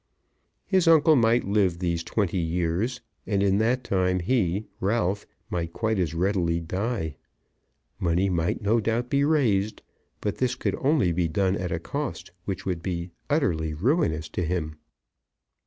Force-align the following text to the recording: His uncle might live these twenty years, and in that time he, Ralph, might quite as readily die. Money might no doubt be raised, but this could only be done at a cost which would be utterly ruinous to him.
His 0.65 0.87
uncle 0.87 1.15
might 1.15 1.43
live 1.43 1.77
these 1.77 2.03
twenty 2.03 2.39
years, 2.39 3.01
and 3.27 3.43
in 3.43 3.59
that 3.59 3.83
time 3.83 4.19
he, 4.19 4.65
Ralph, 4.79 5.27
might 5.51 5.73
quite 5.73 5.99
as 5.99 6.15
readily 6.15 6.59
die. 6.59 7.17
Money 7.99 8.27
might 8.27 8.63
no 8.63 8.79
doubt 8.79 9.11
be 9.11 9.23
raised, 9.23 9.83
but 10.19 10.39
this 10.39 10.55
could 10.55 10.73
only 10.81 11.11
be 11.11 11.27
done 11.27 11.55
at 11.55 11.71
a 11.71 11.77
cost 11.77 12.31
which 12.45 12.65
would 12.65 12.81
be 12.81 13.11
utterly 13.29 13.75
ruinous 13.75 14.27
to 14.29 14.43
him. 14.43 14.75